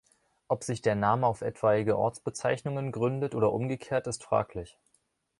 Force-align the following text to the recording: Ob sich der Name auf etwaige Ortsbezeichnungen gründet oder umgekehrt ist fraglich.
Ob 0.47 0.63
sich 0.63 0.81
der 0.81 0.95
Name 0.95 1.27
auf 1.27 1.41
etwaige 1.41 1.95
Ortsbezeichnungen 1.95 2.91
gründet 2.91 3.35
oder 3.35 3.53
umgekehrt 3.53 4.07
ist 4.07 4.23
fraglich. 4.23 4.79